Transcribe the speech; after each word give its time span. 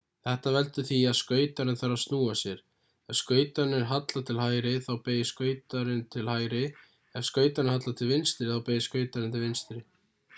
þetta 0.27 0.51
veldur 0.53 0.85
því 0.85 0.95
að 1.07 1.15
skautarinn 1.17 1.75
þarf 1.81 1.95
að 1.95 1.99
snúa 2.03 2.37
sér 2.39 2.63
ef 3.13 3.19
skautarnir 3.19 3.85
halla 3.91 4.23
til 4.31 4.37
hægri 4.45 4.71
þá 4.87 4.89
beygir 5.09 5.29
skautarinn 5.33 6.01
til 6.15 6.25
hægri 6.33 6.63
ef 7.21 7.29
skautarnir 7.29 7.75
halla 7.77 7.95
til 8.01 8.09
vinstri 8.15 8.49
þá 8.53 8.57
beygir 8.71 8.87
skautarinn 8.87 9.37
til 9.37 9.45
vinstri 9.45 9.83